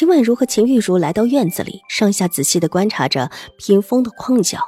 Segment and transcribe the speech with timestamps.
[0.00, 4.60] 秦婉如和秦玉茹来到院子里，上下仔细的观察着屏风的框角。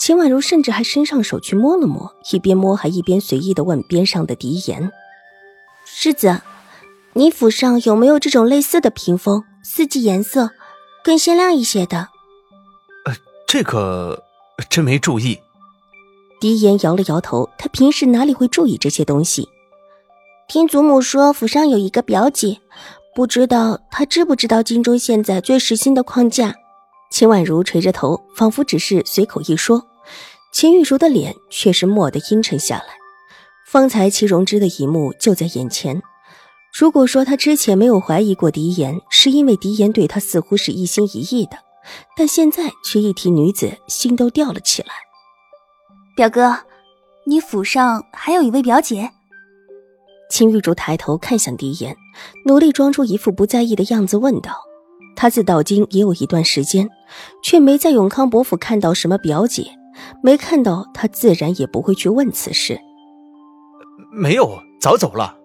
[0.00, 4.90] 秦婉如甚至还伸上手去摸了摸，一边摸还一边随意的问边上的狄言
[5.86, 6.40] ：“世子，
[7.12, 10.50] 你府上有没有这种类似的屏风，四季颜色
[11.04, 12.08] 更鲜亮一些的
[13.06, 13.14] ？”“呃，
[13.46, 14.24] 这个
[14.68, 15.38] 真没注意。”
[16.42, 19.48] 狄言摇了摇头，他平时哪里会注意这些东西？
[20.48, 22.58] 听祖母说，府上有一个表姐。
[23.14, 26.52] 不知道他知不知道京中现在最时兴的框架？
[27.12, 29.86] 秦婉如垂着头，仿佛只是随口一说。
[30.52, 32.86] 秦玉茹的脸却是蓦地阴沉下来。
[33.68, 36.02] 方才齐荣之的一幕就在眼前。
[36.76, 41.56] 如果说他之前没有怀疑过狄言，是因为狄言对他似乎是一心一意的，
[42.16, 44.88] 但现在却一提女子，心都吊了起来。
[46.16, 46.56] 表哥，
[47.26, 49.08] 你府上还有一位表姐？
[50.30, 51.96] 秦玉竹抬头看向狄言，
[52.46, 54.52] 努力装出一副不在意的样子，问道
[55.14, 56.88] ：“他自到京也有一段时间，
[57.42, 59.70] 却没在永康伯府看到什么表姐，
[60.22, 62.80] 没看到，他自然也不会去问此事。
[64.10, 65.36] ”“没有，早走了。”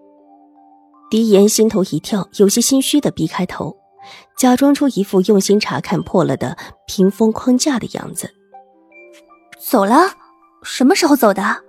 [1.10, 3.76] 狄言心头一跳，有些心虚的避开头，
[4.38, 8.30] 假装出一副用心查看破了的屏风框架的样子。
[9.60, 10.14] “走了？
[10.62, 11.62] 什么时候走的？”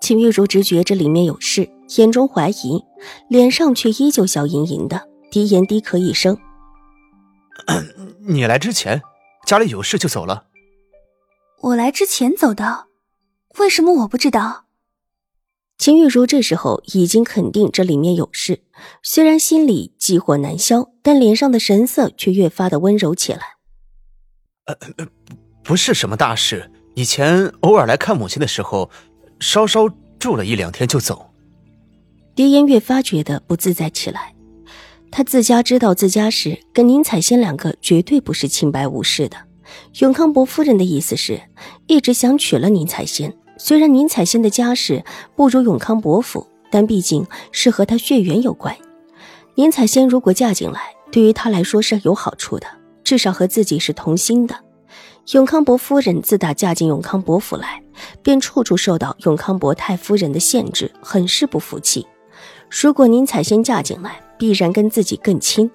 [0.00, 1.70] 秦玉竹直觉这里面有事。
[1.98, 2.84] 眼中怀疑，
[3.28, 5.08] 脸上却依旧笑盈盈的。
[5.30, 6.36] 低言低咳一声
[8.28, 9.00] ：“你来之前，
[9.46, 10.44] 家里有事就走了。”
[11.62, 12.86] 我来之前走的，
[13.58, 14.64] 为什么我不知道？
[15.78, 18.62] 秦玉茹这时候已经肯定这里面有事，
[19.02, 23.40] 虽然心里忌火难消，但脸上的神色却越发的温柔起来。
[24.66, 24.76] 呃，
[25.64, 28.90] 不是什么大事，以前偶尔来看母亲的时候，
[29.40, 29.88] 稍稍
[30.18, 31.31] 住了一两天就走。
[32.34, 34.34] 狄言越发觉得不自在起来。
[35.10, 39.36] 他自家知道自家事，跟宁采仙两个绝对不是清白无事的。
[40.00, 41.40] 永康伯夫人的意思是，
[41.86, 43.34] 一直想娶了宁采仙。
[43.58, 45.04] 虽然宁采仙的家世
[45.36, 48.74] 不如永康伯府，但毕竟是和他血缘有关。
[49.54, 52.66] 宁采仙如果嫁进来，对于他来说是有好处的，
[53.04, 54.56] 至少和自己是同心的。
[55.32, 57.82] 永康伯夫人自打嫁进永康伯府来，
[58.22, 62.06] 便处处受到永康伯太夫人的限制，很是不服气。
[62.74, 65.70] 如果宁采仙嫁进来，必然跟自己更亲。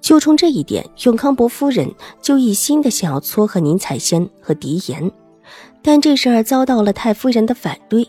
[0.00, 5.12] 就冲这一点，永康伯夫人就一心的想要撮合宁采仙和狄言。
[5.82, 8.08] 但这事儿遭到了太夫人的反对，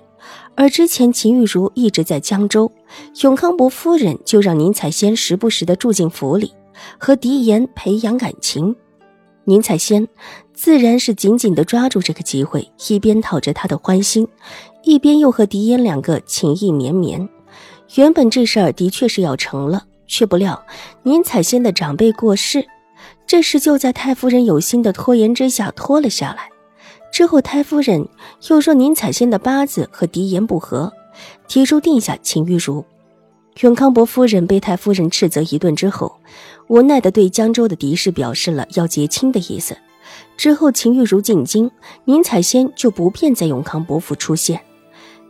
[0.55, 2.71] 而之前秦玉茹一直在江州，
[3.23, 6.53] 永康伯夫人就让宁采仙时不时的住进府里，
[6.97, 8.73] 和狄言培养感情。
[9.43, 10.07] 宁采仙
[10.53, 14.25] 自然是紧紧的抓住这个机会，一边讨着他的欢心，
[14.83, 17.27] 一边又和狄言两个情意绵绵。
[17.95, 20.63] 原本这事儿的确是要成了，却不料
[21.03, 22.67] 宁采仙的长辈过世，
[23.25, 26.49] 这事就在太夫人有心的拖延之下拖了下来。
[27.11, 28.07] 之后太夫人
[28.47, 30.93] 又说宁采仙的八字和狄言不合，
[31.47, 32.85] 提出定下秦玉茹。
[33.61, 36.15] 永康伯夫人被太夫人斥责一顿之后，
[36.67, 39.75] 无奈的对江州的狄氏表示了要结亲的意思。
[40.37, 41.69] 之后秦玉茹进京，
[42.05, 44.61] 宁采仙就不便在永康伯府出现。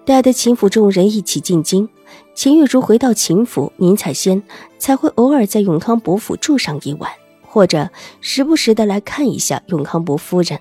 [0.10, 1.88] 带着秦府众人一起进京，
[2.34, 4.42] 秦玉茹回到秦府，宁采仙
[4.80, 7.12] 才会偶尔在永康伯府住上一晚，
[7.46, 10.60] 或者时不时的来看一下永康伯夫人。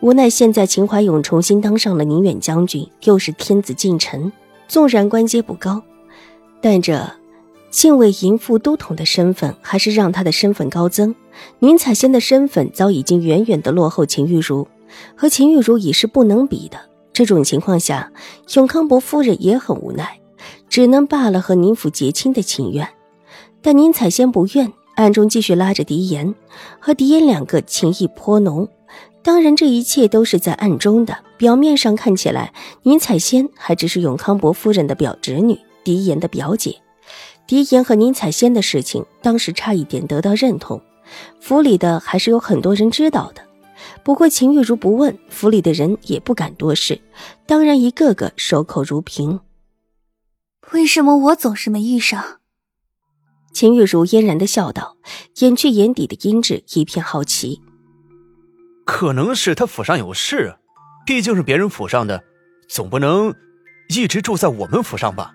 [0.00, 4.32] 无奈现在秦怀勇重新当上了宁远将军，又是天子近臣，
[4.68, 5.82] 纵然官阶不高，
[6.62, 7.06] 但这
[7.68, 11.14] 禁卫营副都统的身份还是让他的身份高增。
[11.58, 14.66] 宁采仙的身份早已经远远的落后秦玉茹，
[15.14, 16.78] 和秦玉茹已是不能比的。
[17.12, 18.10] 这种情况下，
[18.54, 20.20] 永康伯夫人也很无奈，
[20.68, 22.88] 只能罢了和宁府结亲的情愿。
[23.60, 26.34] 但宁采仙不愿，暗中继续拉着狄言，
[26.80, 28.68] 和狄言两个情谊颇浓。
[29.22, 31.16] 当然，这一切都是在暗中的。
[31.36, 36.76] 表面上看起来，宁采仙还只是永康伯夫人的表侄女，狄言的表姐。
[37.46, 40.80] 狄言和宁采仙的事情，当时差一点得到认同，
[41.40, 43.42] 府里的还是有很多人知道的。
[44.02, 47.00] 不过秦玉茹不问，府里的人也不敢多事，
[47.46, 49.40] 当然一个个守口如瓶。
[50.72, 52.40] 为什么我总是没遇上？
[53.52, 54.96] 秦玉茹嫣然的笑道，
[55.40, 57.60] 掩去眼底的阴鸷，一片好奇。
[58.84, 60.56] 可能是他府上有事，
[61.06, 62.24] 毕竟是别人府上的，
[62.68, 63.34] 总不能
[63.88, 65.34] 一直住在我们府上吧？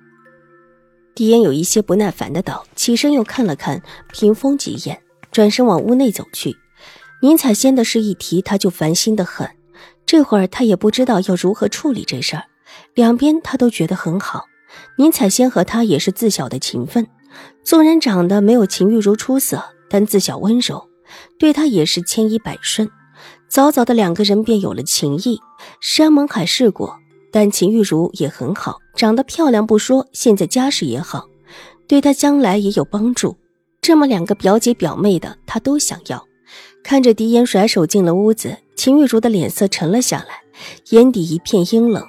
[1.14, 5.02] 狄言有一些不耐烦的道，起身又看了看屏风几眼，
[5.32, 6.56] 转身往屋内走去。
[7.22, 9.50] 宁采仙的事一提，他就烦心的很。
[10.06, 12.44] 这会儿他也不知道要如何处理这事儿，
[12.94, 14.46] 两边他都觉得很好。
[14.98, 17.08] 宁采仙和他也是自小的情分，
[17.64, 20.88] 纵然长得没有秦玉茹出色，但自小温柔，
[21.40, 22.90] 对他也是千依百顺。
[23.50, 25.40] 早早的两个人便有了情谊。
[25.82, 27.00] 山盟海誓过，
[27.32, 31.26] 但秦玉茹也很好，长得漂亮不说，现在家世也好，
[31.88, 33.36] 对他将来也有帮助。
[33.82, 36.27] 这么两个表姐表妹的，他都想要。
[36.88, 40.44] 看着狄言甩手进了屋子，秦玉茹的脸色沉了下来，
[40.92, 42.08] 眼底一片阴冷，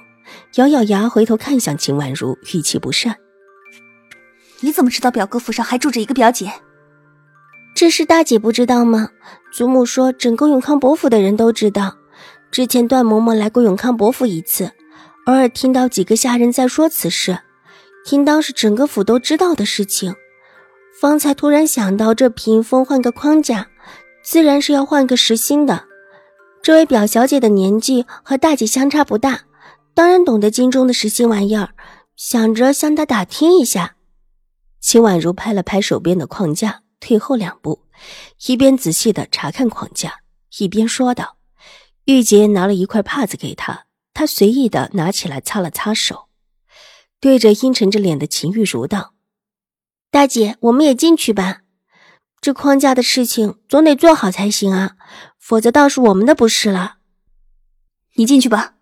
[0.55, 3.17] 咬咬牙回头看向秦婉如，语气不善
[4.63, 6.49] ：“你怎么知道表哥府上还住着一个表姐？
[7.75, 9.09] 这事大姐不知道吗？
[9.51, 11.97] 祖母说整个永康伯府的人都知道。
[12.49, 14.71] 之前段嬷嬷来过永康伯府一次，
[15.25, 17.39] 偶尔听到几个下人在说此事，
[18.11, 20.15] 应当是整个府都知道的事情。
[21.01, 23.67] 方才突然想到这屏风换个框架。”
[24.29, 25.87] 自然是要换个实心的。
[26.61, 29.45] 这位表小姐的年纪和大姐相差不大，
[29.95, 31.73] 当然懂得京中的实心玩意儿，
[32.15, 33.95] 想着向她打听一下。
[34.79, 37.85] 秦婉如拍了拍手边的框架，退后两步，
[38.45, 40.19] 一边仔细的查看框架，
[40.59, 41.37] 一边说道
[42.05, 46.27] ：“玉洁拿了一块帕子给她，她随意的拿起来擦了擦手，
[47.19, 49.15] 对着阴沉着脸的秦玉茹道
[50.11, 51.61] ：‘大姐，我们也进去吧。’”
[52.41, 54.95] 这框架的事情总得做好才行啊，
[55.37, 56.97] 否则倒是我们的不是了。
[58.15, 58.75] 你进去吧。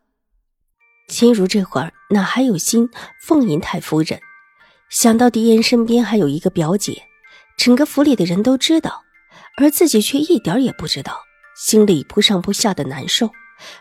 [1.09, 2.89] 秦如这会儿哪还有心
[3.21, 4.19] 奉迎太夫人？
[4.89, 7.03] 想到狄言身边还有一个表姐，
[7.57, 9.03] 整个府里的人都知道，
[9.57, 11.19] 而自己却一点也不知道，
[11.55, 13.31] 心里扑上扑下的难受。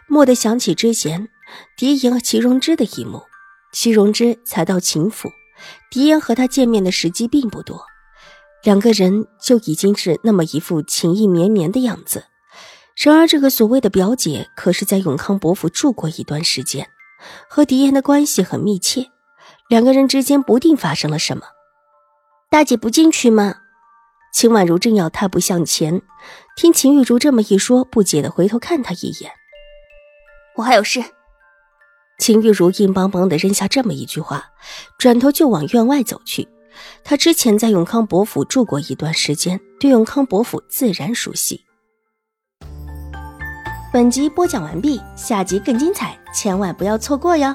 [0.08, 1.28] 蓦地想起之前
[1.76, 3.22] 狄言和齐荣之的一幕，
[3.72, 5.30] 齐荣之才到秦府，
[5.90, 7.84] 狄言和他见面的时机并不多。
[8.66, 12.24] 两个人就已经是那么一副情意绵绵的样子。
[12.96, 16.88] 然而，这个所谓的表姐可是在永康伯府住过一段时间，
[17.48, 19.06] 和狄言的关系很密切。
[19.68, 21.44] 两个人之间不定发生了什么。
[22.50, 23.54] 大姐不进去吗？
[24.34, 26.02] 秦婉如正要踏步向前，
[26.56, 29.30] 听秦玉茹这么一说，不解的回头看他一眼。
[30.56, 31.04] 我还有事。
[32.18, 34.46] 秦玉茹硬邦邦的扔下这么一句话，
[34.98, 36.48] 转头就往院外走去。
[37.04, 41.60] 他之前在永康伯府住过一段时间，对永康伯府自然熟悉。
[43.92, 47.54] 本集播讲完毕，下集更精彩，千万不要错过哟。